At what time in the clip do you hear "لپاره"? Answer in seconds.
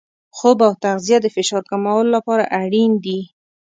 2.15-2.43